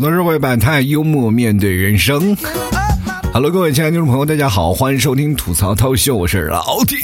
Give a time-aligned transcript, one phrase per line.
[0.00, 2.34] 吐槽社会百态，幽默面对人生。
[3.34, 6.96] Hello，各位亲爱的听众朋友，大家好，欢迎收听吐槽涛秀，我是老铁。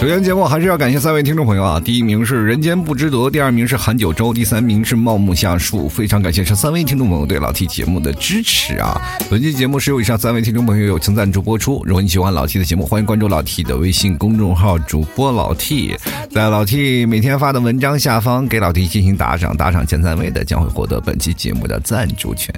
[0.00, 1.80] 首先，节目还是要感谢三位听众朋友啊！
[1.80, 5.88] 第一名是人间不知得，第二名是韩九州，第三名是茂木下树。
[5.88, 9.00] 非常感谢这三位听众朋友对老 T 节目的支持啊！
[9.30, 11.82] 本期节目是由以上三位听众朋友友情赞助播出。
[11.86, 15.96] 如果你喜欢老 T 的节目，欢迎关注老 T 的微信公众号主播老 T，
[16.28, 22.52] 在老 T 每天发的文章下方给老 T 进行打赏，打赏前三位的将会获得本期节目的赞助权。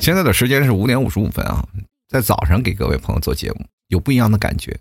[0.00, 1.64] 现在的时间是五点五十五分啊，
[2.08, 4.78] 在早上给各位朋友做节目，有不一样的感觉。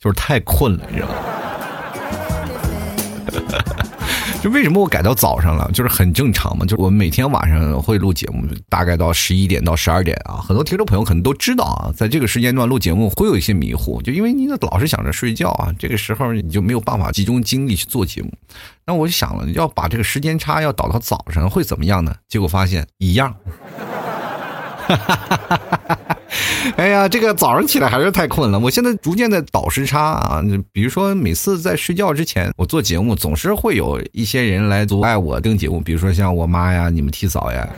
[0.00, 1.14] 就是太困了，你知道吗？
[4.42, 5.70] 就为什么我改到早上了？
[5.74, 6.64] 就是很正常嘛。
[6.64, 10.40] 就是我们每天晚上会录节目，大概到十一点到十二点啊。
[10.40, 18.32] 很多听众朋友可能都知道啊，在这个时间段录节目会有一些迷糊，就因为你老是想着睡觉啊，这个时候你就没有办法集中精力去做节目。
[18.86, 22.14] 那我就想了，要把这个时间差要倒到早上会怎么样呢？
[22.26, 23.34] 结果发现一样。
[26.76, 28.58] 哎呀，这个早上起来还是太困了。
[28.58, 37.68] 我现在逐渐在倒时差啊，比如说每次在睡觉之前，我做节目总是会有一些人来阻碍我定节目，比如说像我妈呀、你们提嫂呀，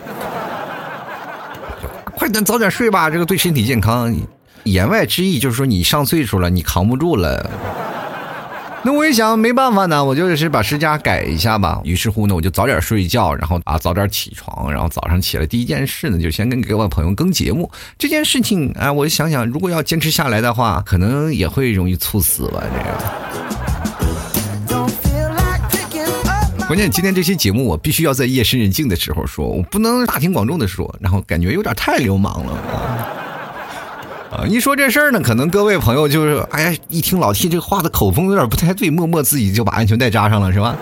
[2.16, 4.14] 快点早点睡吧，这个对身体健康。
[4.64, 7.50] 言外之意就是说你上岁数了，你扛不住了。
[8.84, 11.80] 那我一想，没办法呢，我就是把时间改一下吧。
[11.84, 17.70] 于是乎呢，我就早点睡觉，然后啊早点起床，然后早上起来第一件事呢，就先跟各位朋友更节目。
[17.96, 22.60] 这件事情啊，我想想，如果要坚持下来的话，可能也会容易猝死吧。
[25.70, 33.11] 这个，关键今天这期节目我必须要在夜深人静的时候说，我不能大庭广众的说，然后感觉有点太流氓了。
[34.32, 40.74] 啊，一说这事儿呢，可能各位朋友就是，哎呀，一听老 T 这话的口风有点不太对，默默自己就把安全带扎上了，是吧？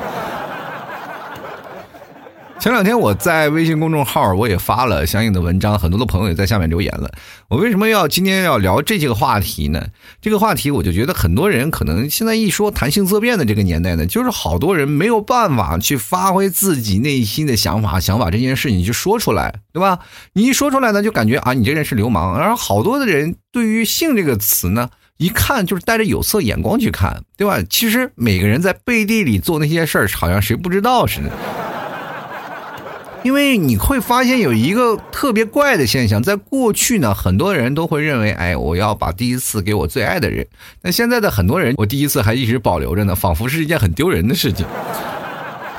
[2.61, 7.11] 前两天我在微信公众号我也发了相应的文章，很多的朋友也在下面留言了。
[7.49, 9.87] 我为什么要今天要聊这几个话题呢？
[10.21, 20.01] 这个话题我就觉得很多人可能现在一说谈性色变的这个年代呢，就是好多人没有办法去发挥自己内心的想法，想把这件事情去说出来，对吧？
[20.35, 22.35] 你一说出来呢，就感觉啊，你这人是流氓。
[22.35, 27.63] 而好多的人对于性这个词呢，一看就是带着有色眼光去看，对吧？
[27.71, 31.31] 其实每个人在背地里做那些事儿，好像谁不知道似的。
[33.23, 40.47] 因为你会发现有一个特别怪的现象，在过去呢，很多人都会认为，哎，我要把第一次给我最爱的人。
[40.83, 44.65] 那现在的很多人，我第一次还一直保留着呢，仿佛是一件很丢人的事情。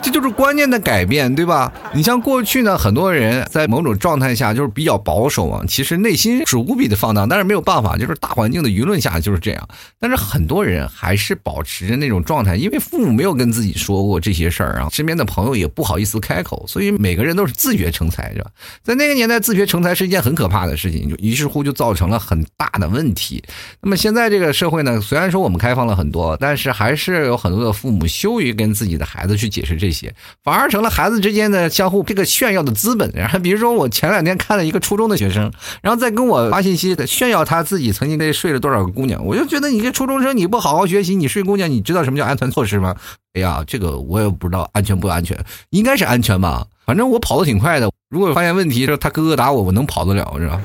[0.02, 1.72] 这就是观念的改变，对吧？
[1.94, 9.68] 你像过去呢，很多人在某种状态下就是比较保守啊，其实内心是无比的放荡，但是没有办法，就是大环境的舆论下就是这样。
[10.00, 18.50] 但是很多人还是保持着那种状态，因为父母没有跟自己说过这些事儿啊，身边的朋友也不好意思开口，所以每个人都是自学成才，是吧？
[18.82, 23.44] 在那个年代，自学成才是一件很可怕的事情，就于是乎就造成了很大的问题。
[23.80, 29.91] 那么现在这个社会呢，虽然说我们开放了很多，但是还是有很多的父母羞于跟自己的孩子去解释这。
[29.92, 30.14] 些
[30.44, 33.12] 反而成了孩子之间的相互这个炫耀的资本。
[33.14, 39.26] 然后比如说，我前两天看了一个初中的学生，然后再跟我发信息炫耀他自己曾经被睡了多少个姑娘。
[39.26, 42.96] 我就觉得你这初中生你不好好学习，你睡姑娘，你知道什么叫安全措施吗？
[43.34, 45.38] 哎呀，这个我也不知道安全不安全，
[45.70, 46.66] 应该是安全吧。
[46.86, 47.90] 反正我跑得挺快的。
[48.10, 50.62] 如果发现问题，说他哥哥打我，我能跑得了是吧？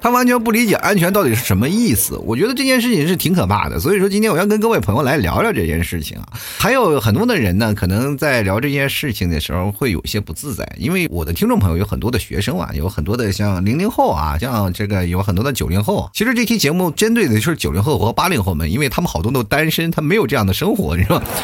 [0.00, 3.78] 他完全不理解安全到底是什么意思，我觉得这件事情是挺可怕的。
[3.78, 6.26] 所以说今天我要跟各位朋友来聊聊这件事情啊。
[6.58, 16.08] 还有很多的人呢，可能在聊这件事情的时候会有些不自在，因为我的听众朋友有很多的学生啊，有很多的像零零后啊，像这个有很多的九零后。
[16.14, 21.26] 其实这期节目针对的就是九零后和八零后们，因为他们好多都单身，他没有这样的生活，你知道吗？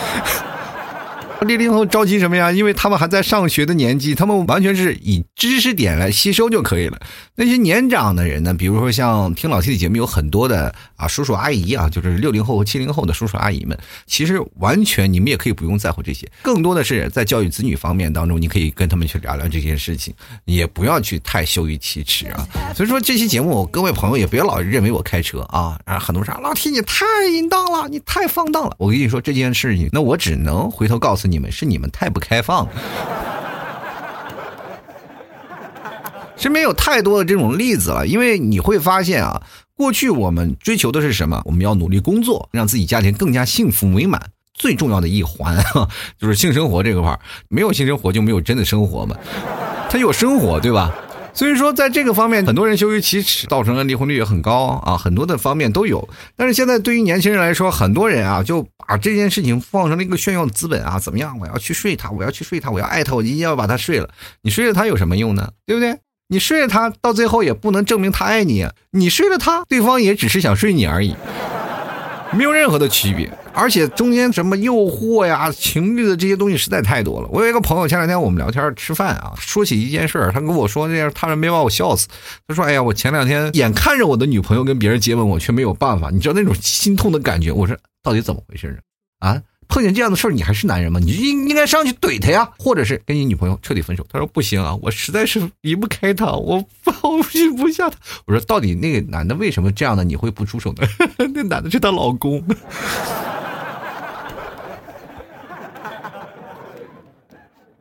[1.42, 2.50] 零零后着急什么呀？
[2.50, 6.98] 因为他们还在上学的年纪，他们完全是以知识点来吸收就可以了。
[7.38, 8.54] 那些年长的人呢？
[8.54, 20.14] 比如说像听老 T 的节目，有很多的啊叔叔阿姨啊，就是六零后和七零后的叔叔阿姨们，其实完全你们也可以不用在乎这些，更多的是在教育子女方面当中，你可以跟他们去聊聊这件事情，
[20.46, 22.48] 也不要去太羞于启齿啊。
[22.74, 28.74] 所以说这期节目，各位朋友也别老认为我开车啊，啊很多人说老 T 你太淫荡了，你太放荡了。
[28.78, 32.66] 我跟你说这件事情，那我只能回头告诉你们，是你们太不开放。
[36.46, 39.42] 身边有太多的这种例子了，因为你会发现啊，
[39.76, 41.42] 过去我们追求的是什么？
[41.44, 44.30] 我们要努力工作，让自己家庭更加幸福美满。
[44.54, 45.58] 最重要的一环
[46.20, 49.16] 就是性生活这个块儿，没有性生活就没有真的生活嘛。
[49.90, 50.94] 他有生活，对吧？
[51.34, 56.08] 所以说，在这个方面，很多人羞于启齿，造成了离婚率也很高啊，很多的方面都有。
[56.36, 61.36] 但是现在对于年轻人来说，很多人啊就把这件事情放成了一个炫耀的资本啊，怎么样？
[61.40, 64.08] 我要去睡他，我要去睡他，我要爱他，我一定要把他睡了。
[64.42, 65.50] 你睡了他有什么用呢？
[65.66, 65.98] 对不对？
[66.28, 68.66] 你睡了他，到最后也不能证明他爱你。
[68.90, 71.14] 你睡了他，对方也只是想睡你而已，
[72.32, 73.30] 没有任何的区别。
[73.52, 77.28] 而且中间什么诱惑呀、情欲的这些东西实在太多了。
[77.32, 82.06] 我有一个朋友，前两天我们聊天吃饭啊，说起一件事儿，他跟我说，那样他没把我笑死。
[82.46, 87.74] 他说：“哎呀，我前两天眼看着我的女朋友跟别人接吻，我却没有办法，你知道那种心痛的感觉。”我说
[88.04, 88.76] ：“到底怎么回事呢？
[89.20, 91.00] 啊？”碰见这样的事儿，你还是男人吗？
[91.00, 94.06] 你就应应该上去怼他呀，或者是跟你女朋友彻底分手。
[94.10, 97.96] 他说不行啊，我实在是离不开他，我放心不下他。
[98.26, 100.86] 我说到底那个男的为什么这样的你会不出手呢？
[101.34, 102.42] 那男的是她老公。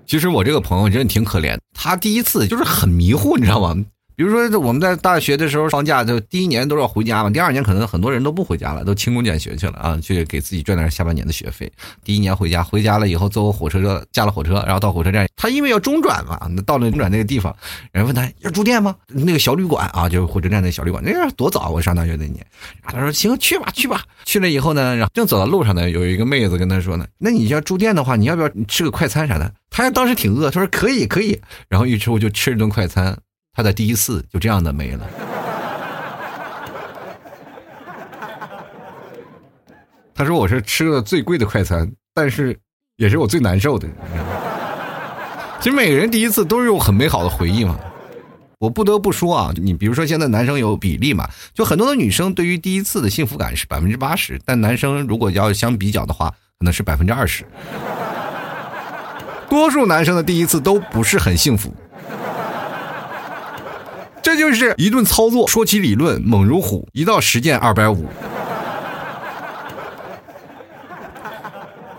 [0.08, 3.84] 其实我这个朋友真的挺可怜，他第一次就是很迷糊，你知道吗？
[4.16, 7.30] 比如说，我们在大学的时候放假，就第一年都要回家嘛。
[7.30, 11.72] 第二年可能很多人都不回家了，都勤工俭学去了啊，去给自己赚点下半年的学费。
[12.04, 17.56] 第一年回家，回家了以后坐个火车车，下了火车，然后到火车站，他因为要中转嘛，那到了中转那个地方，
[17.92, 18.96] 人问他要住店吗？
[19.08, 19.90] 那个小旅馆。
[19.90, 21.04] 啊，就是火车站那小旅馆。
[21.06, 22.46] 那多早，我上大学那年。
[22.84, 24.02] 他说行，去吧，去吧。
[24.24, 29.54] 去了以后呢，然后正走到路上呢，有一个妹子跟他说呢，那你要住店的话，你要不要吃个快餐啥的？
[29.70, 31.40] 他当时挺饿，他说可以，可以。
[31.68, 33.18] 然后一吃我就吃了顿快餐。
[33.56, 35.08] 他的第一次就这样的没了。
[40.14, 42.58] 他说：“我是吃了最贵的快餐，但是
[42.98, 43.88] 也是我最难受的。”
[45.60, 47.80] 其实每个人第一次都是有很美好的回忆嘛。
[48.60, 56.30] 我不得不说啊，你比如说现在男生有比例嘛，就很多的女生对于第一次的幸福感是百分之八十，但男生如果要相比较的话，
[56.60, 57.46] 可能是百分之二十。
[59.50, 61.74] 多数男生的第一次都不是很幸福。
[64.26, 68.08] 这就是一顿操作，说起理论猛如虎，一到实践二百五，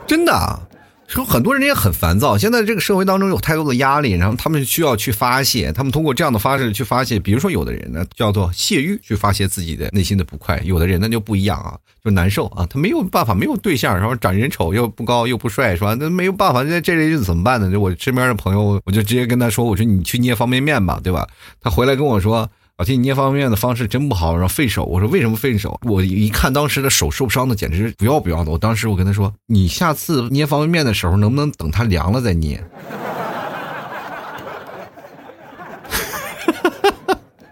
[0.09, 0.66] 真的啊。
[1.09, 7.19] 说很多人也很烦躁，现在这个社会当中有太多的压力，然后他们需要去发泄，他们通过这样的方式去发泄。
[7.19, 15.97] 比如说，有的人呢叫做泄欲，去发泄自己的内心的不快；有的人呢就不一样啊，就难受啊，他没有办法，没有对象，然后长人丑又不高又不帅，是吧？
[15.99, 17.71] 那没有办法，那这类日子怎么办呢？
[17.71, 21.27] 就我身边的朋友，我就直接跟他说：“我说你去捏方便面吧，对吧？”
[21.63, 22.51] 他回来跟我说。
[22.79, 24.85] 老天，你捏方便面的方式真不好，然后费手。
[24.85, 25.81] 我说为什么费手？
[25.85, 28.51] 我一看当时的手受伤的，简直不要不要的。
[28.51, 32.63] 我当时我跟他说，你下次捏方便面的时候，能不能等它凉了再捏？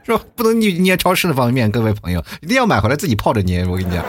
[0.04, 0.20] 是吧？
[0.36, 3.64] 不能你捏超市的方便面，各位朋友一定要买回来自己泡着捏。
[3.64, 4.04] 我跟你讲。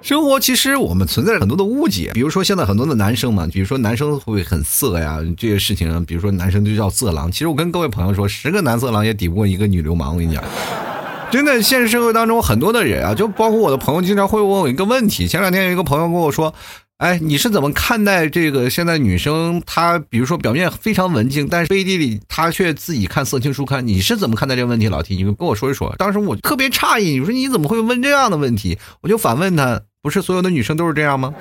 [0.00, 7.30] 生活其实我们存在着很多的误解，比如说现在很多的男生嘛，比如说男生会很色呀，这些事情，比如说男生就叫色狼。
[7.30, 10.14] 其实我跟各位朋友说，十个男色狼也抵不过一个女流氓。
[10.14, 10.42] 我跟你讲，
[11.30, 15.26] 真的，现实生活当中很多的人啊，就包括我的朋友，经常会问我一个问题。
[15.26, 16.54] 前两天有一个朋友跟我说
[16.98, 19.62] ：“哎，你是怎么看待这个现在女生？
[19.64, 25.94] 她比如说表面非常文静，但是背地里她却自己看色情书刊，你是怎么看待这个问题？”老 T，你跟我说一说。
[25.96, 28.76] 当时我特别诧异，你说你怎么会问这样的问题？
[29.00, 29.80] 我就反问他。
[30.02, 31.32] 不是所有的女生都是这样吗？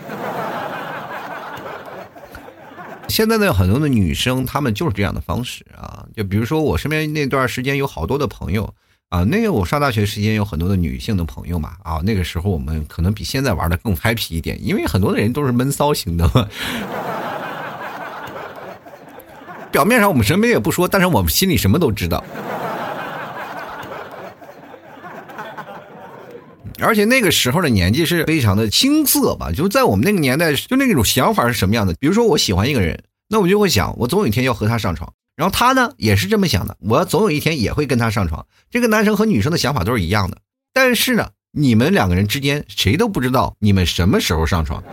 [3.08, 6.06] 现在呢，很多的女生她们就是这样的方式啊。
[6.16, 8.72] 就比如说我身边那段时间有好多的朋友
[9.10, 16.50] 啊，那个我上大学时间有很多的女性的朋友嘛啊，那个时候我们可能比现在玩的更 happy 一点，因为很多的人都是闷骚型的嘛。
[19.72, 22.22] 表面上我们什么也不说，但是我们心里什么都知道。
[26.80, 31.94] 而且那个时候的年纪是非常的青涩吧，就在我们那个年代，就那种想法是什么样的？
[31.98, 38.46] 比如说我喜欢一个人，那我就会想，我总有一天要和他上床，然后他呢也是这么想的，我总有一天也会跟他上床。
[38.70, 40.40] 这个男生和女生的想法都是一样的，
[40.74, 44.84] 但是呢，你们两个人之间谁都不知道你们什么时候上床，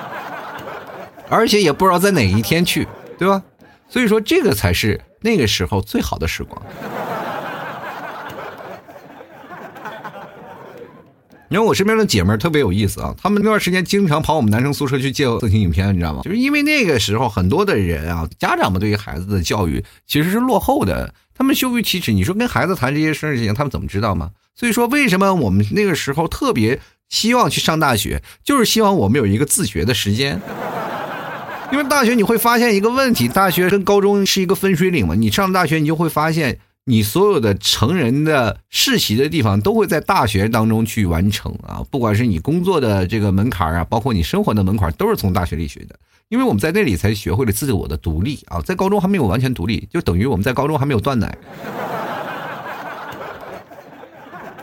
[1.28, 3.42] 而且也不知道在哪一天去，对吧？
[3.88, 6.60] 所以说这个才是那个时候最好的时光。
[11.50, 16.22] 因为我身边的姐妹特别有意思啊，她们那段时间经常跑我们男生宿舍去借色情影片，你知道吗？
[16.24, 22.12] 就是因为那个时候很多的人啊，家长们对于孩子的教育其实是落后的，他们羞于启齿。
[22.12, 24.30] 你说跟孩子谈这些事情，他们怎么知道吗？
[24.56, 30.40] 所以说，为什么我们那个时候特别希望去上大学，就是希望我们有一个自学的时间。
[31.72, 36.58] 因为大学你会发现一个问题，大学跟高中是一个分水岭嘛，你上了大学你就会发现。
[36.86, 45.98] 你所有的成人的世袭的地方都会在大学当中去完成啊，不管是你工作的这个门槛啊，包括你生活的门槛，都是从大学里学的。
[46.28, 51.36] 因为我们在那里才学会了自我的独立啊，在高中还没有完全独立，就等于我们在高中还没有断奶。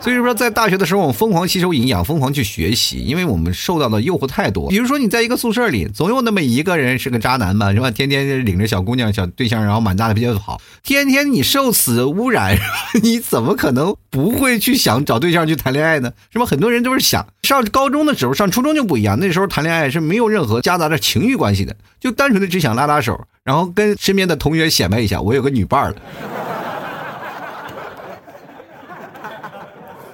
[0.01, 4.67] 所以说，在大学的时候，我们疯狂吸收营养，疯狂去学习，因为我们受到的诱惑太多。
[4.70, 7.91] 比如说，你在一个宿舍里，总有那么一个人是个渣男吧，是吧？
[7.91, 12.58] 天天领着小姑娘、小对象，然后满大街跑，天天你受此污染，
[13.03, 16.12] 你怎么可能不会去想找对象去谈恋爱呢？
[16.34, 16.46] 是吧？
[16.48, 25.96] 很多人都是想上高中的时候，上初中就不一样，那时候谈恋爱是没有任何夹杂着情欲关系的，就单纯的只想拉拉手，然后跟身边的同学显摆一下，我有个女伴了。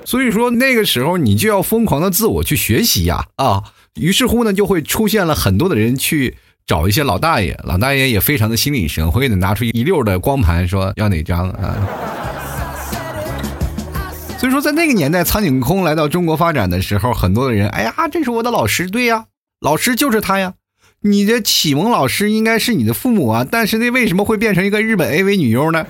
[0.07, 3.61] 所以说那个时候你就要疯狂的自我去学习呀啊！
[3.95, 11.75] 于是乎呢，就会出现了很多的人去找一些老大爷，老大爷也非常的心领神会的拿出一溜的光盘说要哪张啊。
[14.39, 19.25] 所以说在那个年代，苍井空来到中国发展的时候，很多的人哎呀，这是我的老师，对呀，
[19.59, 20.53] 老师就是他呀。
[21.01, 25.85] 你的启蒙老师应该是你的父母啊，但是那为什么会变成一个日本 AV 女优呢？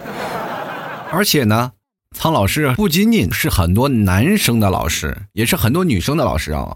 [1.11, 1.73] 而且呢？
[2.17, 6.75] 苍老师不仅仅是很多男生的老师，也是很多女生的老师啊，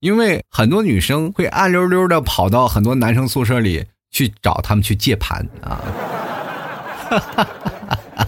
[0.00, 5.76] 因为很多女生会暗溜溜的跑到很多男生宿舍里去找他们去借盘啊，
[7.10, 7.48] 哈哈哈
[8.16, 8.26] 哈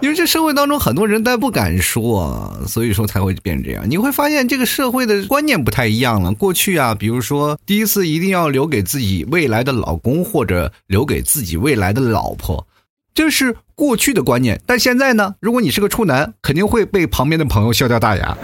[0.00, 3.84] 因为这社会当中很多人但不敢说，所以说才会变成这样。
[3.86, 6.32] 你会发现这个社会的观念不太一样了。
[6.32, 12.66] 过去啊，比如说第一次一定要留给自己未来的老公或者留给自己未来的老婆。
[13.12, 15.34] 这是过去的观念，但现在呢？
[15.40, 18.36] 如果你是个处男，肯定会被旁边的朋友笑掉大牙。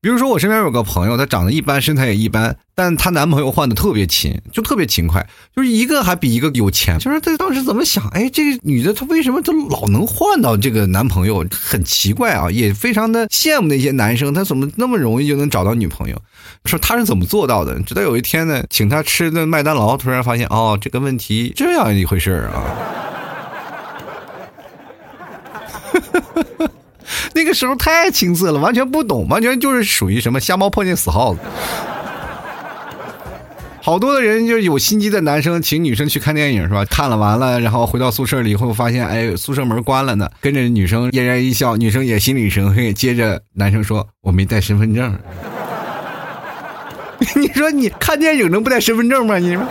[0.00, 5.26] 比如说，我身边有个朋友，她长得一般，身材也一般，但她男朋友换的特别勤，就特别勤快，
[5.56, 6.96] 就是一个还比一个有钱。
[7.00, 8.06] 就是她当时怎么想？
[8.10, 11.44] 哎，这个女的她为什么她老能换到这个男朋友？
[11.50, 16.16] 很奇怪啊，也非常的羡慕那些男生，他怎么那么容易就能找到女朋友？
[16.66, 17.76] 说他是怎么做到的？
[17.82, 22.62] 直到有一天呢，请他吃的麦当劳，突然发现哦，这个问题这样一回事儿啊。
[27.34, 31.40] 那个时候太青涩了，完全不懂，完全就是属于什么瞎猫碰见死耗子。
[33.80, 36.84] 好多的人就是有心机的男生请女生去看电影是吧？
[36.84, 40.28] 看了完了，然后回到宿舍里以后发现，哎，宿舍门关了呢。
[40.42, 42.92] 跟着女生嫣然一笑，女生也心领神会。
[42.92, 45.18] 接着男生说：“我没带身份证。
[47.34, 49.38] ”你说你看电影能不带身份证吗？
[49.38, 49.64] 你说。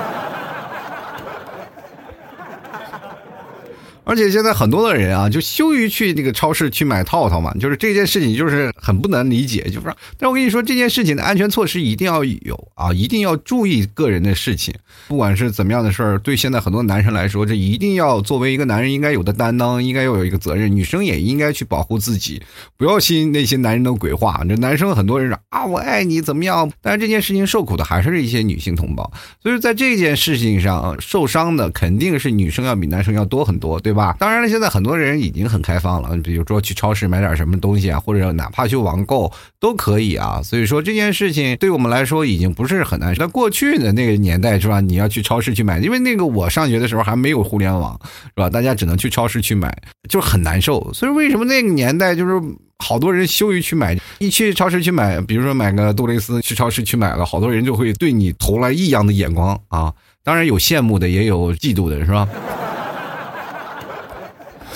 [4.07, 9.93] 而且现在很多的人啊，就羞于去那个超市去买套套嘛，就是这件事情就是很不能理解，就是。
[10.17, 14.73] 但我跟你说，这件事情的安全措施一定要有啊，一定要注意个人的事情。
[15.09, 20.73] 不管是怎么样的事儿，对现在很多男生来说，这一定要作为一个男人应该有的担当，应该要有一个责任。
[20.73, 22.41] 女生也应该去保护自己，
[22.77, 24.41] 不要信那些男人的鬼话。
[24.47, 26.71] 这男生很多人说啊，我爱你怎么样？
[26.81, 29.11] 但是这件事情受苦的还是一些女性同胞。
[29.43, 33.96] 所以在这件事情上受伤的肯定是女生要比男生要多很多，对吧？
[33.97, 40.39] 吧，当然了，现在很多人已经很开放了，比如说去超市买点什么东西啊，或者哪怕去网购都可以啊。
[40.41, 43.13] 所以说这件事情对我们来说已经不是很难。
[43.17, 44.79] 那过去的那个年代是吧？
[44.79, 48.49] 你要去超市去买，因为那个我上学的时候还没有互联网，是吧？
[48.49, 49.75] 大家只能去超市去买，
[50.07, 50.93] 就很难受。
[50.93, 52.39] 所以为什么那个年代就是
[52.77, 53.97] 好多人羞于去买？
[54.19, 59.91] 一去超市去买，比如说买个杜蕾斯，去超市去买了，好多人就会对你投来异样的眼光啊。
[60.23, 62.27] 当然有羡慕的，也有嫉妒的，是吧？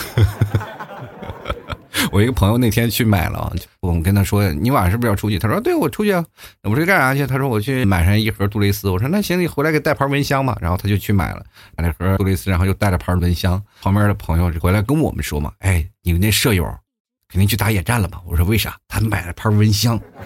[2.11, 6.25] 我一个朋友那天去买了，我们跟他说：“你晚上是不是要出去？”他说：“对，我出去啊。”
[6.63, 11.45] 我说：“干啥去？”他说：“我去买上一盒杜蕾斯。”我说：“那行，你回来给带盘蚊香吧。”然后他就去买了
[11.77, 13.61] 买了盒杜蕾斯，然后又带了盘蚊香。
[13.81, 16.65] 旁边的朋友就回来跟我们说嘛：“哎，你们那舍友
[17.29, 18.75] 肯定去打野战了吧？”我说：“为啥？
[18.89, 19.99] 他买了盘蚊香。”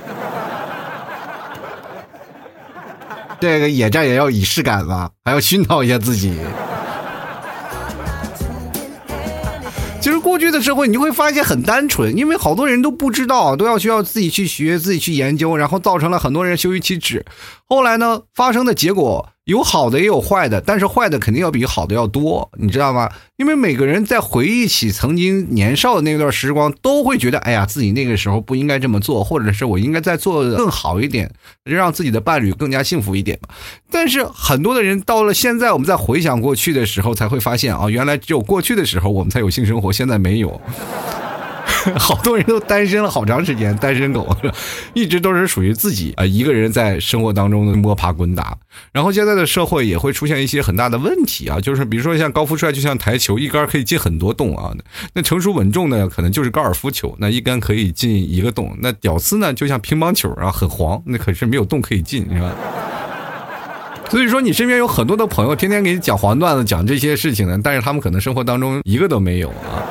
[3.39, 6.39] 这个野战也要仪式感吧，还要熏陶一下自己。
[10.05, 17.25] 其实过去的社会，你就会发现很单纯，因为好多人都不知道，都要需要自己去学、自己去研究，然后造成了很多人羞于启齿。
[17.67, 19.29] 后来呢，发生的结果。
[19.45, 23.11] 有好的也有坏的，但是坏的肯定要比好的要多，你知道吗？
[23.37, 31.31] 因为每个人在回忆起曾经年少的那段时光，都会觉得，哎呀，自己那个时候不应该这么做，或者是我应该再做的更好一点，
[31.63, 33.39] 让自己的伴侣更加幸福一点
[33.91, 40.59] 但是很多的人到了现在，我们在回想过去的时候，才会发现啊，原来只有过去的时候我们才有性生活，现在没有。
[41.99, 44.35] 好多人都单身了好长时间，单身狗
[44.93, 48.57] 一直都是属于自己啊一个人在生活当中的摸爬滚打。
[48.91, 54.71] 然后现在的社会也会出现一些很大的问题啊，就是比如说像高富帅，就像台球，一杆可以进很多洞啊。
[55.13, 58.75] 那成熟稳重的可能就是高尔夫球，那一杆可以进一个洞。
[58.81, 62.51] 那屌丝呢，就像乒乓球啊，很黄，那可是没有洞可以进，是吧？
[64.09, 69.81] 所以说，你身边有很多的朋友，天天给你讲黄段子，讲这些事情呢，但是他们可能生活当中一个都没有啊。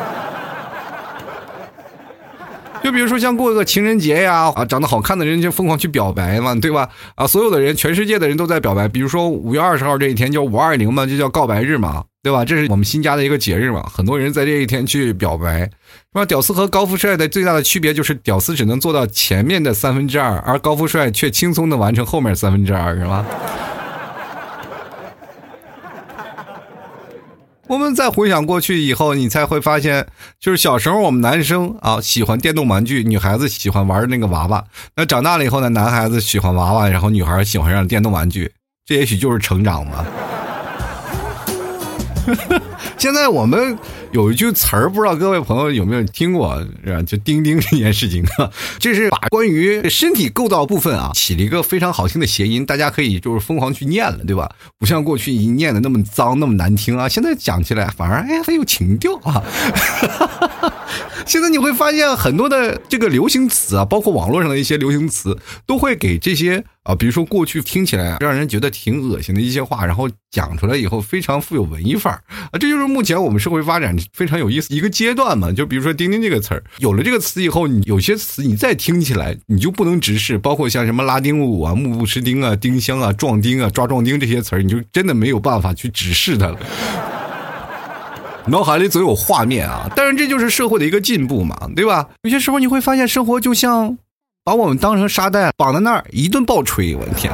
[2.83, 6.89] 就比如说像过个情人节呀，啊，长得好看的人就疯狂去表白嘛，对吧？
[7.17, 8.89] 啊，所有的人，全世界的人都在表白。
[8.89, 12.45] 比如说五月二十号这一天叫五二零嘛，就叫告白日嘛，对吧？
[12.45, 15.71] 这是我们新加的一个节日嘛，很多人在这一天去表白，是
[16.13, 16.25] 吧？
[16.25, 23.27] 屌丝和高富帅的最大的区别就是，屌丝只能做到前面的三分之二，而高富帅却轻松的完成后面三分之二，是吧？
[27.67, 30.07] 我们再回想过去以后，你才会发现，
[30.39, 34.63] 就是小时候我们男生啊喜欢电动玩具，女孩子喜欢玩那个娃娃。
[34.97, 38.53] 那长大了以后呢，男孩子喜欢娃娃，然后女孩喜欢上电动玩具，
[38.85, 40.05] 这也许就是成长吧。
[42.97, 43.77] 现在我们
[44.13, 47.03] 有一句词儿，不知道各位朋友有没有听过，是吧？
[47.03, 54.51] 就“钉钉”这件事情啊，这是把关于身体构造部分啊，起了一个非常好听的谐音，大家可以就是疯狂去念了，对吧？
[54.79, 59.43] 不像过去一念的那么脏、那么难听啊，现在讲起来反而哎呀，它有情调啊。
[61.27, 66.65] 现在你会发现很多的这个流行词啊，包括网络上的一些流行词，都会给这些。
[66.85, 75.51] 啊，比如说过去听起来让人觉得挺恶心的一些话，然后讲出来以后非常富有文艺范儿啊，这就是目前我们社会发展非常有意思一个阶段嘛。
[75.51, 86.59] 就比如说“钉钉”这个词儿，有了这个词以后，你有些词你再听起来你就不能直视，包括像什么拉丁舞啊、目不识丁啊、丁香啊、壮丁啊、抓壮丁这些词儿，你就真的没有办法去直视它了。
[88.47, 92.09] 脑海里总有画面啊，但是这就是社会的一个进步嘛，对吧？
[92.23, 93.99] 有些时候你会发现生活就像。
[94.47, 97.33] 把我们当成沙袋绑在那儿，一顿暴吹，我的天！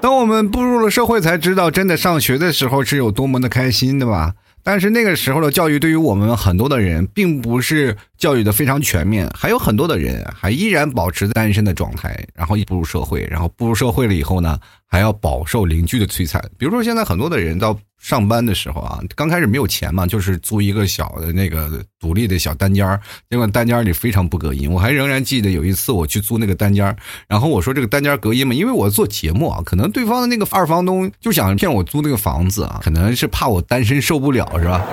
[0.00, 4.32] 当我们步入了社会，才知道真的上学的时候是有多么的开心，对吧？
[4.64, 14.58] 但是那个时候的教育，对于我们很多的人，并不是教育的非常全面，还有很多的人还依然保持单身的状态，然后一步入社会，然后步入社会了以后呢？
[14.86, 24.70] 还要饱受邻居的摧残，比如说现在很多的人到上班的时候啊，刚开始没有钱嘛，就是租一个小的那个独立的小单间儿，结果单间里非常不隔音。
[24.70, 26.94] 我还仍然记得有一次我去租那个单间儿，
[27.26, 34.84] 然后我说这个单间隔音嘛，因为我做节目啊，可能对方的那个二房东就想骗我租那个房子啊，可能是怕我单身受不了是吧？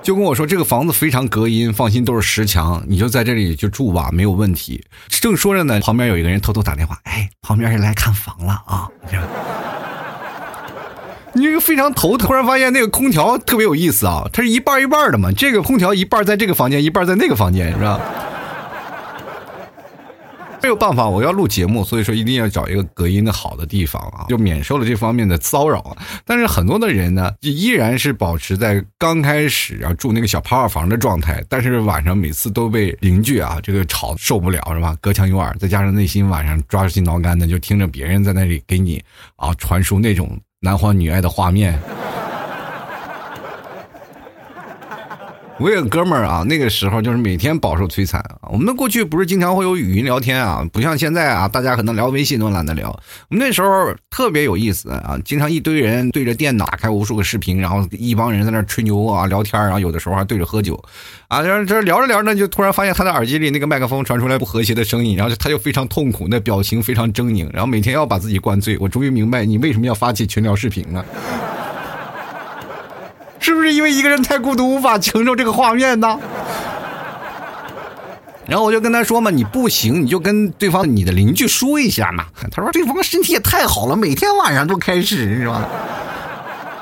[0.00, 4.80] 就跟我说这个房子非常隔音，放心都是石墙，你就在这里就住吧，没有问题。
[5.08, 8.88] 正说着呢，旁边有一个人偷偷打电话，哎，旁边人来看房了啊！
[11.38, 18.00] 你这个非常头，突然发现那个空调特别有意思啊，它是一半一半的嘛，这个空调一半在这个房间，一半在那个房间，是吧？
[20.60, 25.96] 没有办法，我要录节目，所以说一定要找一个隔音的好的地方啊，就免受了这方面的骚扰。
[26.26, 34.96] 但是很多的人呢，就依然是保持在刚开始啊住那个小泡泡房的状态，但是晚上每次都被邻居啊这个吵受不了，是吧？
[35.00, 39.00] 隔墙有耳，再加上内心晚上抓心挠肝的，就听着别人在那里给你
[39.36, 41.80] 啊传输那种男欢女爱的画面。
[45.60, 48.48] 我有个哥们儿啊，那个时候就是每天饱受摧残啊。
[48.52, 52.88] 我们过去不是经常会有语音聊天啊，不像现在啊，大家可能聊微信都懒得聊。
[53.28, 60.80] 我们那时候特别有意思啊，经常一堆人对着电脑打开无数个视频，然后一帮人在那吹牛啊聊天，然后有的时候还对着喝酒，
[61.26, 68.78] 啊，这这聊着聊着就突然发现他的耳机里那个麦克风传出来不和谐的声音，然后他就非常痛苦，那表情非常狰狞，然后每天要把自己灌醉。
[68.78, 71.04] 我终于明白你为什么要发起群聊视频了。
[73.48, 76.20] 是不是因为一个人太孤独，无法承受这个画面呢？
[78.46, 85.66] 然后我就跟他说嘛：“你不行，你就跟对方你的邻居说一下嘛。”他说：“对方身体也太好了，每天晚上都开始，是吧？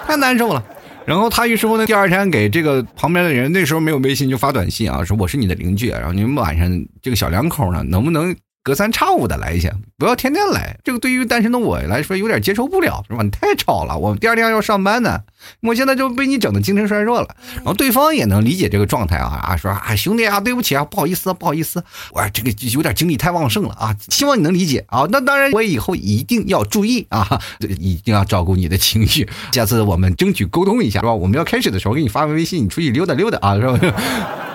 [0.09, 0.61] 太难受了。”
[1.07, 6.68] 然后他一说呢，第二天给这个旁边的人，那时候没有微信，就发短信啊，说：“我是你的邻居，然后你们晚上
[7.00, 8.35] 这个小两口呢，能不能？”
[8.66, 10.76] 隔三差五的来一下，不要天天来。
[10.83, 13.22] 这个对于单身的我来说有点接受不了，是吧？
[13.22, 15.20] 你太吵了，我第二天要上班呢。
[15.61, 17.29] 我现在就被你整的精神衰弱了。
[17.59, 25.07] 然后对方也能理解这个状态啊啊，说啊兄弟啊，对不起啊，不好意思不好意思，我这个有点精力太旺盛了啊，希望你能理解啊。
[25.12, 29.29] 那当然，我以后一定要注意啊，一定要照顾你的情绪。
[29.52, 31.14] 下次我们争取沟通一下，是吧？
[31.14, 34.45] 我们要开始的时候给你发个微信，你出去溜达溜达啊，是吧？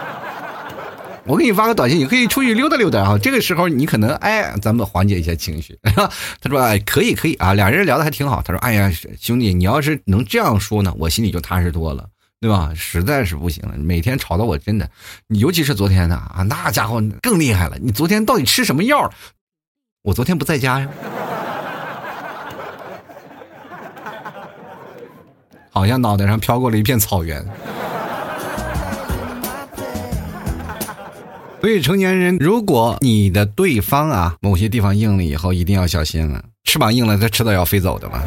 [1.26, 3.18] 我给你发个短信，你可以出去溜达溜达啊。
[3.18, 5.78] 这个时候你可能哎，咱们缓解一下情绪。
[5.86, 8.42] 他说哎，可以可以啊，俩人聊的还挺好。
[8.42, 12.08] 他说哎呀，兄弟，你要是能这样说呢，我心里就踏实多了，
[12.40, 12.72] 对吧？
[12.76, 14.90] 实在是不行了，每天吵得我真的，
[15.28, 17.78] 你尤其是昨天呢啊，那家伙更厉害了。
[17.80, 19.12] 你昨天到底吃什么药？
[20.02, 20.90] 我昨天不在家呀。
[25.70, 27.46] 好像脑袋上飘过了一片草原。
[31.62, 36.44] 所以成年人，如果你的对方啊某些地方硬了以后，一定要小心了。
[36.64, 38.24] 翅膀硬了，他迟早要飞走的嘛。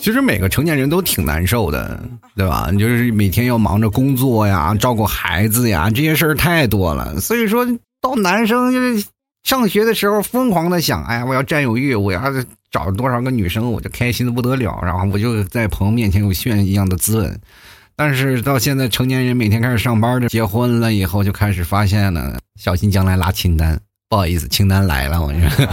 [0.00, 2.00] 其实每个成年人都挺难受的，
[2.36, 2.70] 对吧？
[2.72, 7.20] 你就是每天要忙着工作呀，照顾孩子呀，这些事儿太多了。
[7.20, 7.66] 所以说
[8.00, 9.04] 到男生就是。
[9.44, 12.20] 上学的时候疯狂的想，哎呀，我要占有欲，我要
[12.70, 17.40] 找多少个女生，我就开心的不得了，然后我就在朋友面前有炫耀一样的滋润。
[18.00, 23.76] 但是到现在成年人每天开始上班的，结婚了以后就开始发现了，小心将来拉清单。
[24.08, 25.66] 不好意思，清单来了，我跟你说。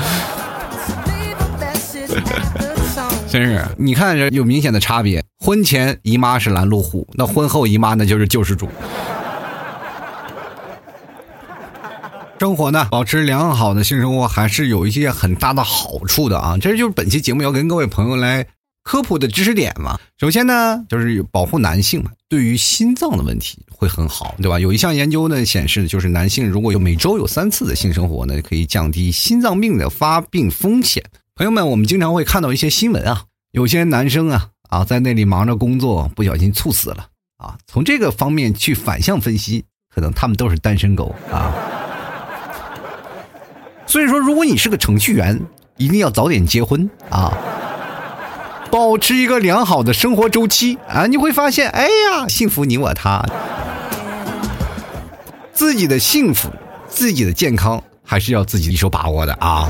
[3.28, 5.24] 真是，你看这有明显的差别。
[5.38, 8.68] 婚前姨妈是拦路虎，那婚后姨妈那就是救世主。
[12.40, 16.58] 生活呢，保持良好的性生活还是有一些很大的好处的啊！
[16.60, 18.48] 这就是本期节目要跟各位朋友来
[18.86, 20.00] 科普的知识点嘛。
[20.18, 24.58] 首先呢，就是保护男性嘛，对于心脏的问题会很好，对吧？
[24.60, 31.04] 有一项研究呢显示，就是男性如果有每周有三次的性生活呢，可以降低心脏病的发病风险。
[31.36, 37.58] 朋友们，我们经常会看到一些新闻啊，有些男生啊啊在那里忙着工作，不小心猝死了啊。
[37.68, 41.52] 从这个方面去反向分析，可能他们都是单身狗啊。
[43.88, 45.42] 所以说，如果你是个程序员，
[45.78, 47.36] 一定要早点结婚啊，
[48.76, 53.24] 保持一个良好的生活周期啊，你会发现，哎呀，幸福你我他，
[55.54, 56.50] 自己的幸福、
[56.90, 59.70] 自己的健康还是要自己一手把握的啊，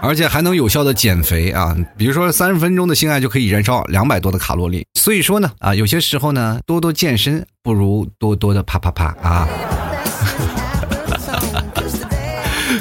[0.00, 9.46] 而且还能有效的减肥啊，比如说三十分钟的性爱就可以燃烧两百多的卡路里，所以说呢，啊，有些时候呢，多多健身不如多多的啪啪啪啊。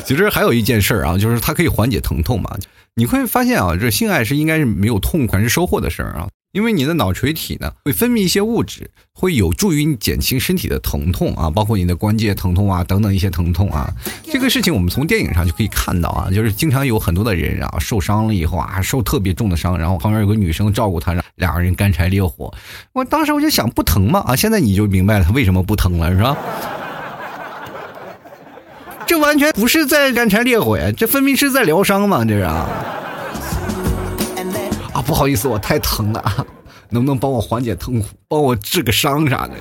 [0.06, 2.50] 其实还有一件事儿啊，就是它可以缓解疼痛嘛。
[2.98, 13.94] 你会发现啊，这性爱是应该是没有痛苦，还是收获的事儿啊，因为你的脑垂体呢会分泌一些物质，会有助于你减轻身体的疼痛啊，包括你的关节疼痛啊等等一些疼痛啊。
[14.26, 22.52] 这个事情我们从电影上就可以看到啊，就是经常有很多的人啊受伤了以后啊受特别重的伤，然后旁边有个女生照顾他，让两个人干柴烈火。
[22.94, 24.24] 我当时我就想，不疼吗？
[24.26, 26.36] 啊，现在你就明白了他为什么不疼了，是吧？
[29.08, 32.70] 这完全不是在干柴烈火呀，这分明是在疗伤嘛，这是啊！
[34.94, 36.46] 啊，不好意思，我太疼了，
[36.90, 39.54] 能不能帮我缓解痛苦，帮我治个伤啥的？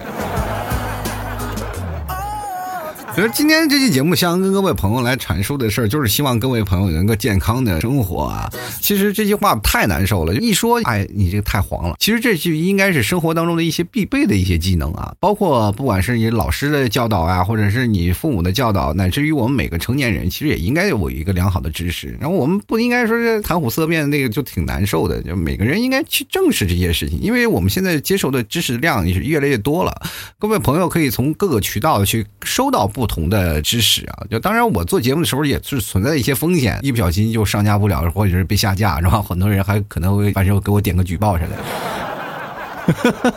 [3.17, 8.53] 其实今天这期节目，想跟各位朋友来阐述的事儿，就是希望各位朋友能够健康的生活啊。
[8.83, 11.97] 其实这句话太难受了，一说，哎，你这个太黄了。
[11.99, 22.15] 其实这句应该是生活当中的一些必备的一些技能啊，包括不管是你老师的教导啊，或者是你父母的教导，乃至于我们每个成年人，其实也应该有一个良好的知识。
[22.21, 25.23] 然后我们不应该说是谈虎色变，那个就挺难受的。
[25.23, 30.03] 就每个人应该去正视这些事情，因为我们现在接受的知识量也是越来越多了。
[30.39, 33.06] 各位朋友可以从各个渠道去收到不。
[33.07, 39.23] 不同的知识啊，就当然我做节目的时候也是存在一些风险，一不小心就上架不了，或者是被下架，是吧？
[39.23, 43.35] 很多人还可能会反正给我点个举报啥的，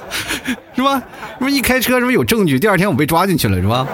[0.76, 0.98] 是吧？
[1.38, 2.60] 是不一开车是不是有证据？
[2.60, 3.86] 第二天我被抓进去了，是吧？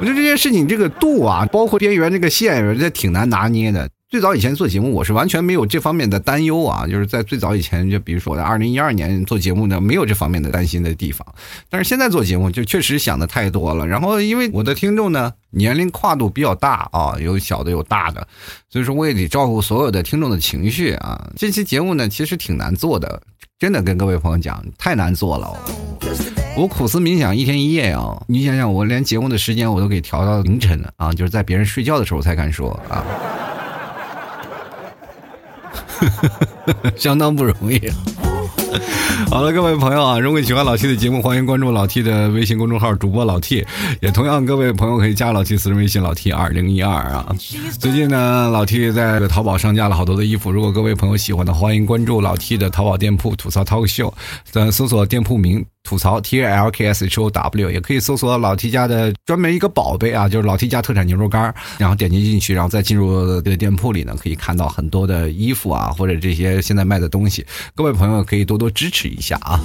[0.00, 3.86] 我觉得这件事情这个度啊，包括边缘这个线，我觉得挺难拿捏的。
[4.14, 11.26] 最早以前做节目，我是完全没有这方面的担忧啊，就是在最早以前，就比如说在二零一二年做节目呢，没有这方面的担心的地方。
[11.68, 13.84] 但是现在做节目，就确实想的太多了。
[13.84, 18.24] 然后因为我的听众呢，年龄跨度比较大啊，有小的有大的，
[18.70, 21.20] 所以说我也得照顾所有的听众的情绪啊。
[21.36, 23.20] 这期节目呢，其实挺难做的，
[23.58, 25.52] 真的跟各位朋友讲，太难做了。
[26.56, 33.04] 我苦思冥想一天一夜啊，你想想，我连节目的时间我都给调到凌晨了啊，就是在别人睡觉的时候才敢说啊。
[36.96, 37.80] 相当不容易。
[39.30, 43.64] 好了，各位朋友啊，如果喜欢老 T 的节目，欢迎关注老 T 的微信公众号主播老 T，
[44.00, 47.34] 也同样各位朋友可以加老 T 私人微信老 T 二零一二啊。
[47.78, 54.12] 最近呢，老 T 在淘宝上架了好多的衣服，如果各位朋友喜欢的，欢迎关注老 T 的淘宝店铺吐槽 talk show，
[54.72, 69.60] 搜索店铺名吐槽 T L K S H O W，也可以搜索老 T 家的专门一个宝贝啊，就是老 T 家特产牛肉干然后点击进去，然后再进入这个店铺里呢，可以看到很多的衣服啊，或者这些现在卖的东西，各位朋友可以多多支持一下啊。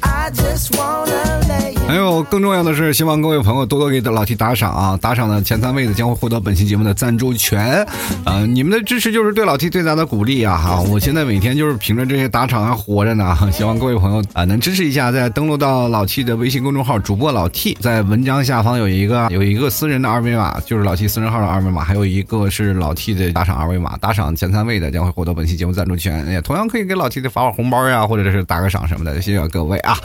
[0.00, 1.43] I just wanna
[1.86, 4.98] 还有更重要的是，希望各位朋友多多给老 T 打赏啊！
[5.00, 7.86] 打赏的前三位的将会获得本期节目的赞助权。
[8.24, 10.56] 呃，你们的支持就是对老 T 最大的鼓励啊！
[10.56, 13.36] 哈， 我现在每天就是凭着这些打赏还活着呢。
[13.52, 23.96] 希望各位朋友啊能支持一下，再登录到老 T 的微信公众号主播老 T，在文章下方有一个有一个私人的二维码，就是老 T 私人号的二维码，还有一个是老 T 的打赏二维码。
[23.98, 29.20] 打赏前三位的将会获得本期节目赞助权，也同样可以给老 T 的发发红包呀，或者是打个赏什么的。
[29.20, 29.96] 谢谢各位啊！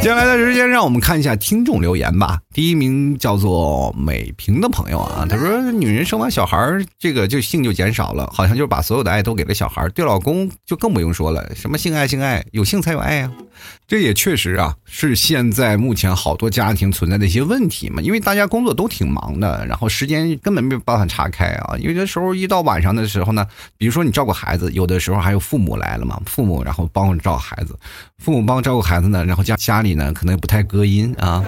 [0.00, 2.38] 接下来的时间，让我们看一下听众留言吧。
[2.54, 6.56] 第一名叫做美平的朋友啊，他说：“女人生完小孩
[7.00, 13.32] 这个就性就减少了，好像就是把所有的爱都给了小孩对老公就更不用说了，什么性爱性爱，有性才有爱啊。
[13.88, 18.00] 这也确实啊，是现在目前好多家庭存在的一些问题嘛。
[18.00, 21.76] 因为大家工作都挺忙的，然后时间根本没有办法岔开啊。
[21.80, 23.44] 有的时候一到晚上的时候呢，
[23.76, 27.76] 比如说你照顾孩子，有的时候还有父母来了嘛，父母然后帮我照顾孩子，
[28.18, 31.42] 父母帮照顾孩子呢，然后家家里呢可能也不太隔音啊。”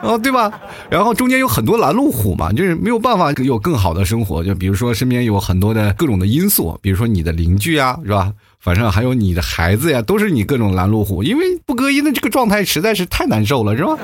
[0.00, 0.52] 然后，对吧？
[0.90, 4.44] 然后中间有很多拦路虎嘛，就是没有办法有更好的生活。
[4.44, 8.30] 就比如说身边有很多的各种的因素，比如说你的邻居啊，是吧？
[8.60, 11.22] 反正还有你的孩子呀，都是你各种拦路虎。
[11.22, 13.96] 因为不隔音的这个状态实在是太难受了，是吧？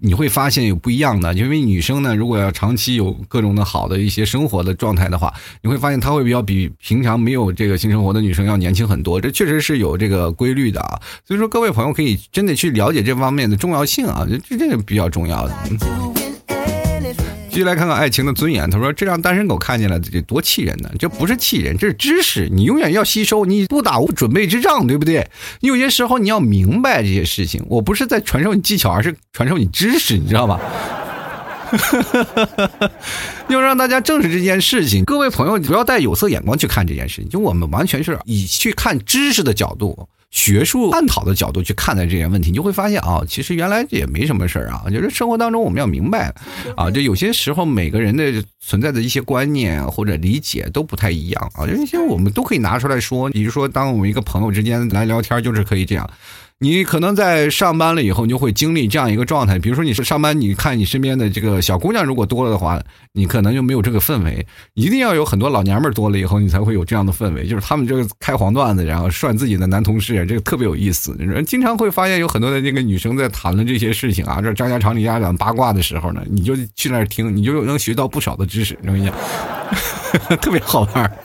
[0.00, 5.32] 你会发现有不一样的，因为女生呢，如果要长期有各种的好的一些生活的状态的话，
[5.62, 11.00] 你会发现她会比较比平常没有这个性生活的女生要年轻很多，这确实是有这个规律的啊。
[11.24, 16.17] 所以说，各位朋友可以真的去了解这方面的重要性啊，这这个比较重要的。
[17.58, 18.70] 继续来看看爱情的尊严。
[18.70, 20.88] 他说：“这让单身狗看见了，这多气人呢！
[20.96, 22.48] 这不是气人，这是知识。
[22.52, 25.28] 你永远要吸收，你不打无准备之仗，对不对？
[25.58, 27.60] 你有些时候你要明白这些事情。
[27.68, 30.60] 我不是在传授你技巧，而是传授你知识，你知道吧？
[33.48, 35.04] 要让大家正视这件事情。
[35.04, 37.28] 各位朋友，不要带有色眼光去看这件事情。
[37.28, 44.84] 就我们完全是以去看知识的角度。”学术探讨的角度去看待这些问题，你就会发现啊，其实原来也没什么事儿啊。
[44.90, 46.34] 就是生活当中我们要明白
[46.76, 51.66] 啊，就有些时候每个人的存在的一些观念或者理解都不太一样啊。
[51.66, 53.30] 这些我们都可以拿出来说。
[53.30, 56.08] 比如说，当我们一个朋友之间来聊天，就是可以这样。
[56.60, 59.60] 你可能在上班了以后，你就会经历这样一个状态。
[59.60, 64.44] 比如说，你是上班，你看你身边的这个小姑娘如果多了的话，你可能就没有这个氛围。
[64.74, 67.46] 一定要有很多老娘们多了以后，你才会有这样的氛围。
[67.46, 71.14] 就是他们这个开黄段子，然后涮自己的男同事，这个特别有意思。
[71.20, 78.76] 人经常会发现有很多的这个女生在谈论这些事情啊，这张家长李家长八卦的时候呢，你就去那儿听，你就能学到不少的知识。
[78.82, 79.14] 我跟你讲，
[80.42, 81.18] 特别好玩。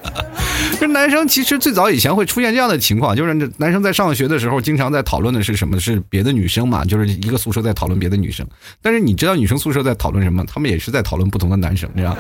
[0.84, 5.80] 这男生其实最早以前会出现这样的情况，就是男生在上学的时候，经常在讨论的是什么？
[5.80, 6.84] 是别的女生嘛？
[6.84, 8.46] 就是一个宿舍在讨论别的女生。
[8.82, 10.44] 但是你知道女生宿舍在讨论什么？
[10.46, 12.14] 他们也是在讨论不同的男生，这样。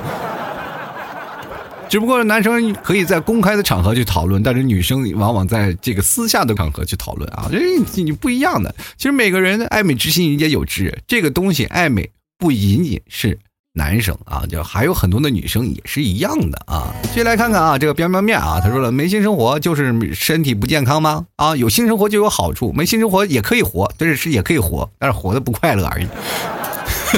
[1.89, 7.59] 只不过男生可以在公开的场合去讨论，但是女生往往在这个私下的场合去讨论啊，这
[8.01, 8.73] 你不一样的。
[8.95, 10.97] 其实每个人的爱美之心，人皆有之。
[11.05, 13.37] 这个东西，爱美不仅仅是。
[13.75, 16.93] 男生啊，就还有很多的女生也是一样的啊。
[17.13, 21.25] 接下来看看啊，这个边边面啊，他说了，没性生活就是身体不健康吗？
[21.37, 26.07] 啊，有性生活就有好处，没性生活也可以活，但是是也可以活，但是活的不快乐而已。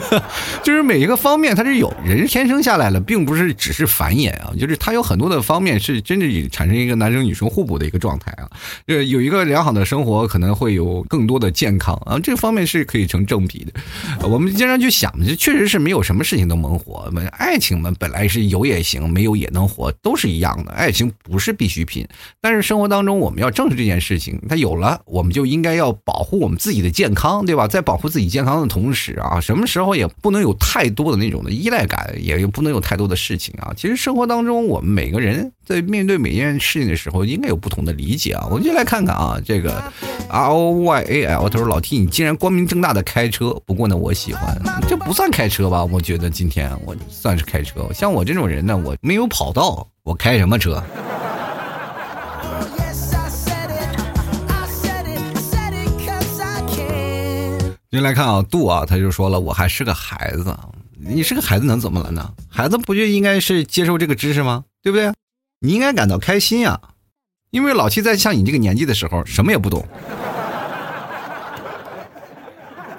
[0.64, 8.50] 就是每一个方面，它是有人天生下来了，并不是只是繁衍啊，就是它有很多的方面是真正产生一个男生女生互补的一个状态啊。
[8.88, 14.28] 呃，有一个良好的生活，可能会有更多的健康啊，这个方面是可以成正比的。
[14.28, 17.12] 我们经常去想，这确实是没有什么事情都能活。
[17.38, 20.72] 爱情嘛，本来是有也行，没有也能活，都是一样的。
[20.72, 22.08] 爱情不是必需品，
[22.42, 24.42] 但是生活当中我们要正视这件事情。
[24.50, 27.68] 它有了，我们就应该要保护我们自己的健康，对吧？
[27.68, 29.85] 在保护自己健康的同时啊，什么时候？
[29.86, 33.72] 然后也不能有太多的那种的依赖感，也不能有太多的事情啊。
[33.78, 38.48] 其实生活当中，我们每个人在面对每件事情的时候，应该有不同的理解啊。
[38.50, 39.84] 我们就来看看啊，这个
[40.28, 45.86] R O Y A L，他说老 T，你竟然光明正大的开车，不过呢，我喜欢，这不算开车吧？
[45.86, 47.88] 我觉得今天我算是开车。
[47.94, 50.84] 像我这种人呢，我没有跑道，我开什么车？
[57.96, 60.54] 先来看啊，杜啊，他就说了，我还是个孩子，
[61.00, 62.30] 你是个孩子能怎么了呢？
[62.50, 64.66] 孩子不就应该是接受这个知识吗？
[64.84, 65.14] 对不对？
[65.62, 66.78] 你应该感到开心呀，
[67.52, 69.88] 因为老七在像你这个年纪的时候，什么也不懂。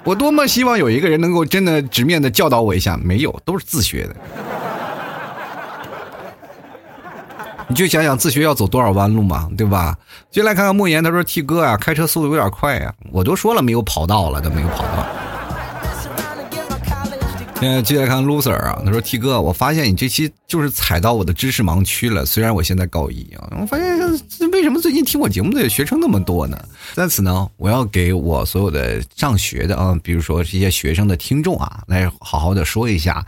[0.03, 4.15] 我多么希望有一个人能够真的直面的教导我一下，没有，都是自学的。
[7.69, 9.97] 你就想想自学要走多少弯路嘛，对吧？
[10.31, 15.05] 就来看看莫言，他说 T 哥啊，开车速度有点快呀，我都说了没有跑道了，都没有跑道。
[17.59, 22.23] 现在接下来看 loser 啊，他说 T 哥，我发现你这期就是踩到我的知识盲区了。
[22.23, 23.99] 虽然我现在高一啊，我发现
[24.51, 26.55] 为什么最近听我节目的学生那么多呢？
[26.93, 33.25] 在此呢，我要给我所有的上学的啊，比如说这些学生的听众啊，来好好的说一下，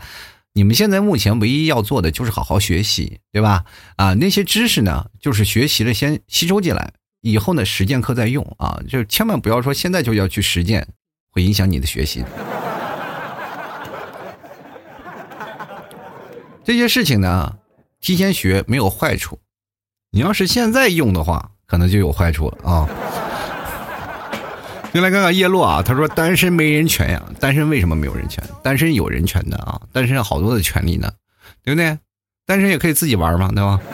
[0.52, 3.64] 你们现在目前唯一要做的就是好好学习，对吧？
[3.96, 10.88] 啊，那些知识呢，就是学习了先吸收进来，以后呢实践课再用啊，就千万不要说现在就要去实践，
[11.30, 12.24] 会影响你的学习。
[16.64, 17.56] 这些事情呢，
[18.00, 19.38] 提前学没有坏处，
[20.10, 22.88] 你要是现在用的话，可能就有坏处了啊。
[24.92, 28.42] 就来看看叶落啊，他说单身没人权呀，单身为什么没有人权？
[28.62, 31.10] 单身有人权的啊，单身好多的权利呢，
[31.64, 31.96] 对不对？
[32.44, 33.80] 单身也可以自己玩嘛，对吧？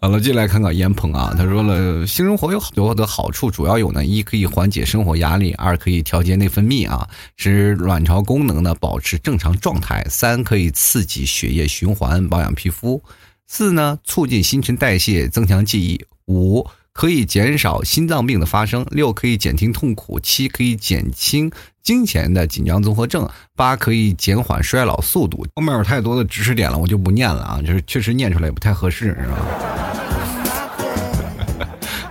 [0.00, 13.00] 好了，进来看看烟鹏啊，他说了，性生活有很多的好处，主要有呢，一可以缓解生活压力，二可以调节内分泌啊，使卵巢功能呢保持正常状态，三可以刺激血液循环，保养皮肤，
[13.46, 21.50] 四呢促进新陈代谢，增强记忆，五可以减少心脏病的发生，六可以减轻痛苦，七可以减轻
[21.82, 25.46] 金钱的紧张综合症，八可以减缓衰老速度。
[25.54, 30.35] 后面有太多的知识点了，我就不念了啊，就是确实念出来也不太合适，是吧？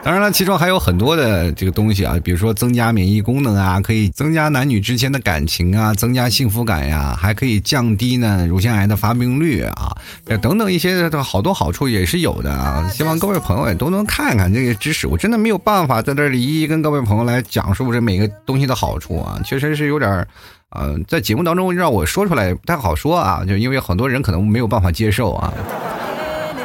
[0.05, 9.97] 当然了，其中还有很多的这个东西啊，比如说增加免疫功能啊，可以增加男女之间的感情啊，增加幸福感呀，还可以降低呢乳腺癌的发病率啊，
[10.39, 12.87] 等等一些的好多好处也是有的啊。
[12.93, 20.27] 希望各位朋友也都能看看这些知识，我真的没有办法在这里一一跟各位朋友来讲述这每个东西的好处啊，确实是有点儿，
[20.69, 25.51] 呃，在节目当中让我说出来不太好说啊，就因为很多人可能没有办法接受啊。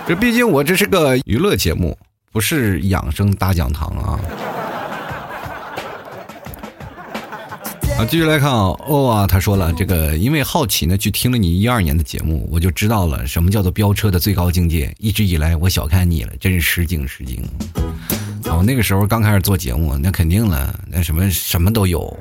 [0.06, 1.96] 这毕竟我这是个娱乐节目。
[2.32, 4.20] 不是养生大讲堂啊！
[7.98, 14.94] 啊，继续来看啊，哦啊，他说了，这个因为好奇呢，去听了你一二年的节目，我就知道了什么叫做飙车的最高境界。
[15.00, 17.42] 一直以来我小看你了，真是失敬失敬。
[18.44, 22.16] 我那个时候刚开始做节目，那肯定了，那什么什么都有。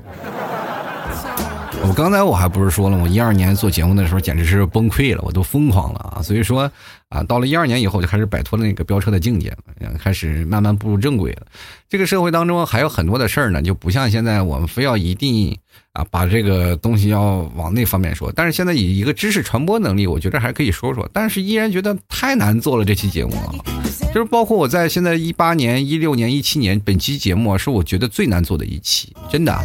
[1.88, 6.22] 我刚才我还不是说了，我一二年做节目的时候简直是崩溃了，我都疯狂了啊！
[6.24, 6.70] 所以说。
[7.10, 9.52] 啊，到了一二年以后，就开始摆脱了那个飙车的境界，
[9.98, 11.48] 开始慢慢步入正轨了。
[11.90, 15.58] 这个社会当中还有很多的事儿呢，就不像现在我们非要一定
[15.94, 18.32] 啊把这个东西要往那方面说。
[18.36, 21.10] 但是现在以一个知识传播能力，我觉得还可以说说。
[21.12, 23.56] 但是依然觉得太难做了这期节目啊，
[24.14, 29.60] 就是包括我在现在一八年、一六年、一七年，本期节目是我觉得最难做的一期，真的。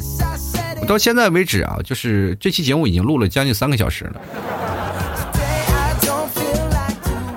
[0.80, 4.73] 我到现在为止啊，就是这期节目已经录了将近三个小时了。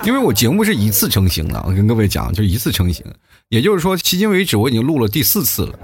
[0.08, 3.04] 因为我节目是一次成型的，我跟各位讲，就一次成型，
[3.50, 5.78] 也就是说，迄今为止我已经录了第四次了。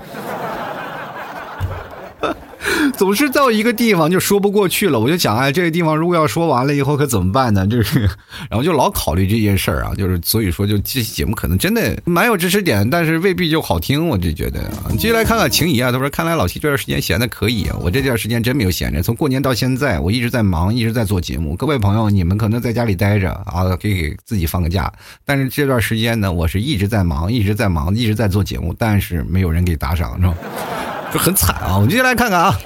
[2.96, 7.66] 总是到一个地方就说不过去了，我就想，哎，这个地方如果要说完了以后可怎么办呢？
[7.68, 8.02] 就是，
[8.50, 14.72] 然后就老考虑这件事儿啊，就是所以说，就这期节目可能真的蛮有知识点，但是未必就好听，我就觉得。
[14.98, 21.56] 接下来看看情谊啊，他说，看来老七这段时间闲的可以啊，我这段时间真没有闲着，从过年到现在，我一直在忙，一直在做节目。
[21.56, 24.92] 各位朋友，你们可能在家里待着啊，可以给自己放个假，
[25.26, 30.36] 但是这段时间呢，我是一直在忙，一直在忙，一直在做节目，但是没有人给打赏，是吧？
[31.14, 31.76] 就很惨啊！
[31.76, 32.58] 我们接下来看看啊。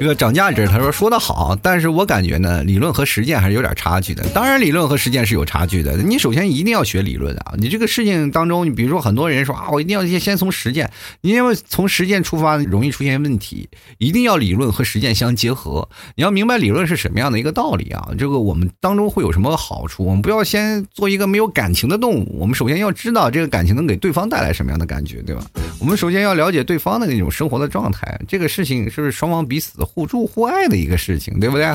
[0.00, 4.26] 这个涨价值，他说说的好，但是我感觉呢，理论和实践还是有点差距的。
[4.30, 5.94] 当然，理论和实践是有差距的。
[5.98, 7.52] 你首先一定要学理论啊！
[7.58, 13.68] 你这个事情当中，你比如说很多人说啊，我一定要先先从实践，因为从实践出发容易出现问题。
[13.98, 15.86] 一定要理论和实践相结合。
[16.16, 18.08] 你要明白理论是什么样的一个道理啊？
[18.16, 20.02] 这个我们当中会有什么好处？
[20.06, 22.38] 我们不要先做一个没有感情的动物。
[22.40, 25.44] 我们首先要知道这个感情能给对方带来什么样的感觉，对吧？
[25.78, 28.18] 我们首先要了解对方的那种生活的状态。
[28.26, 29.72] 这个事情是不是双方彼此？
[29.94, 31.74] 互助互爱的一个事情，对不对？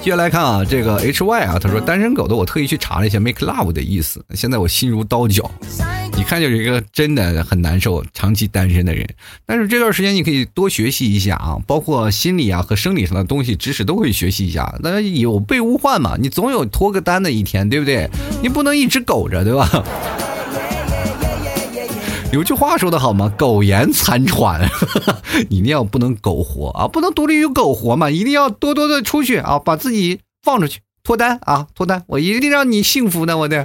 [0.00, 5.50] 接下来看啊，这个 H Y 啊，他说单身狗的，我特意去查了一下 make love 的意思，现在我心如刀绞，
[6.16, 9.06] 一看就是一个真的很难受、长期单身的人。
[9.44, 14.74] 但是这段时间你可以多学习一下啊，包括心理啊和生理上的东西知识都可以学习一下。
[14.80, 18.08] 那有备无患嘛，你总有脱个单的一天，对不对？
[18.40, 19.68] 你不能一直苟着，对吧？
[22.30, 23.32] 有句话说的好吗？
[23.38, 24.60] 苟延残喘，
[25.48, 33.64] 一定要不能苟活啊，不能独立于苟活嘛，一定要多多的出去啊，把自己放出去脱单啊，脱单，我一定让你幸福的，我的。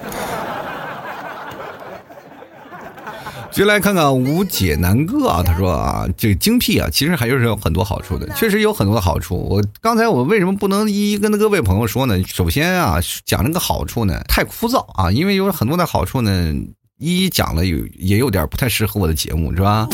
[3.52, 9.36] 就来看看无解难哥啊，他说啊，这个精辟啊，其实还是有很多好处的，确实有很多的好处。
[9.38, 12.24] 我刚才我为什么不能一一跟各位朋友说呢？
[12.24, 12.96] 首先啊，
[13.26, 16.54] 讲这个好处呢，太枯燥啊，因为有很多的好处呢，
[17.00, 19.88] 一一讲了有也有点不太适合我的节目，是吧？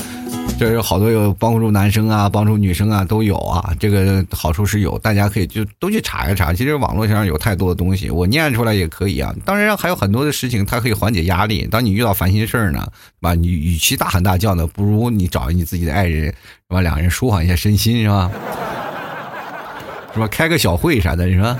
[0.60, 6.52] 这有好多有帮助男生啊，帮助女生啊都有啊，这个好处是有，大家可以就都去查一查。
[6.54, 9.34] 其实网络上有太多的东西，我念出来也可以啊。
[9.45, 11.66] 当然还有很多的事情，它可以缓解压力。
[11.72, 12.86] 当你遇到烦心事儿呢，
[13.22, 16.34] 吧，你与其大喊大叫呢，不如你找你自己的爱人，是
[16.68, 16.82] 吧？
[16.82, 18.30] 两个人舒缓一下身心，是吧？
[20.14, 20.28] 是吧？
[20.28, 21.58] 开个小会啥的，是吧？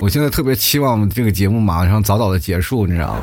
[0.00, 3.20] 我现在特别期望这个节目马上早早的结束，你知道吗？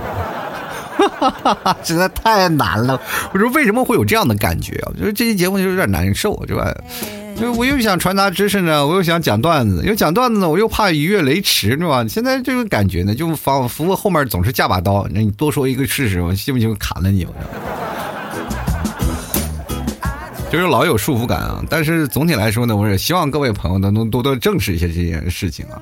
[0.98, 3.00] 哈哈哈实在太难了。
[3.34, 4.92] 我说为什么会有这样的感觉啊？
[4.98, 6.74] 就是这期节目就有点难受，对吧？
[7.40, 12.06] 就我又想传达知识呢，我又想讲段子，又讲段子呢，我又怕逾越雷池，是吧？
[12.08, 17.28] 现在这个感觉呢，就仿佛后面总是架把刀，那你多说一个试试，我信不信我砍了你？
[20.52, 21.62] 就是老有束缚感啊。
[21.70, 25.82] 但是总体来说呢，我也希望各位朋友能多多正视一些这件事情啊。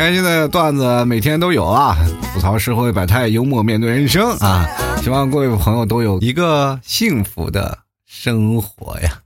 [0.00, 1.94] 开心的段子每天都有啊，
[2.32, 4.66] 吐槽社会百态，幽默面对人生啊，
[5.02, 9.18] 希望各位朋友都有一个幸福的生活呀。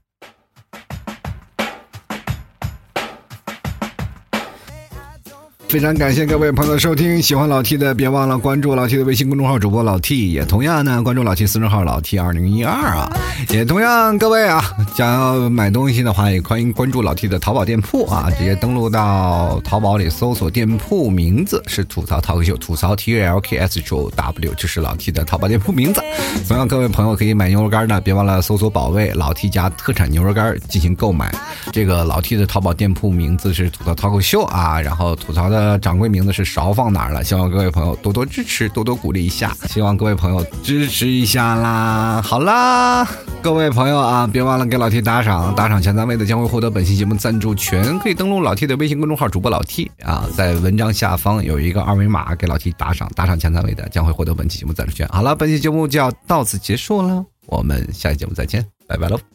[5.67, 13.11] 非常感谢各位朋友的收听，喜欢老 T 的别忘了关注老 T 的微信公众号主播老 T，也同样呢关注老 T 私人号老 T 二零一二啊，
[13.49, 14.63] 也同样各位啊，
[14.95, 25.99] 想要买东西的话也欢迎关注老 T 的淘宝店铺啊，直接登录到淘宝里搜索店铺名字是吐槽淘口秀，吐槽 T A L K S H O W，就是老 T 的淘宝店铺名字。
[26.47, 31.33] 同样各位朋友可以买牛肉干的，别忘了搜索宝贝老 T 家特产牛肉干进行购买。
[31.73, 35.54] 这个老 T 的淘宝店铺名字是吐槽淘口秀啊，然后吐槽的。
[35.55, 37.23] 呃，掌柜名字是勺放哪儿了？
[37.23, 39.55] 希望各位朋友多多支持，多多鼓励一下。
[39.69, 42.21] 希望各位朋友支持一下啦！
[42.21, 43.07] 好啦，
[43.41, 55.07] 各位朋友啊，别忘了给老 T 打赏，打赏前三位的将会获得本期节目赞助权，可以登录老 T 的微信公众号主播老 T 啊，在文章下方有一个二维码，给老 T 打赏，打赏前三位的将会获得本期节目赞助权。
[55.07, 59.34] 好了，本期节目就要到此结束了，我们下期节目再见，拜拜喽。